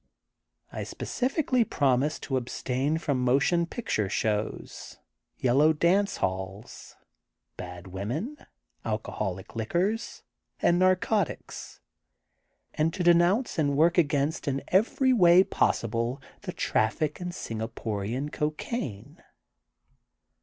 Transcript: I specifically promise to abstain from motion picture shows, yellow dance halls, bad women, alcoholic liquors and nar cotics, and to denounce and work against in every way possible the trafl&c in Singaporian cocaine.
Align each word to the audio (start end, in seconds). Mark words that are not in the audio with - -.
I 0.71 0.83
specifically 0.83 1.63
promise 1.63 2.17
to 2.21 2.35
abstain 2.35 2.97
from 2.97 3.23
motion 3.23 3.67
picture 3.67 4.09
shows, 4.09 4.97
yellow 5.37 5.73
dance 5.73 6.17
halls, 6.17 6.95
bad 7.55 7.85
women, 7.85 8.35
alcoholic 8.83 9.55
liquors 9.55 10.23
and 10.59 10.79
nar 10.79 10.95
cotics, 10.95 11.81
and 12.73 12.91
to 12.95 13.03
denounce 13.03 13.59
and 13.59 13.77
work 13.77 13.99
against 13.99 14.47
in 14.47 14.63
every 14.69 15.13
way 15.13 15.43
possible 15.43 16.19
the 16.41 16.51
trafl&c 16.53 17.21
in 17.21 17.29
Singaporian 17.29 18.33
cocaine. 18.33 19.21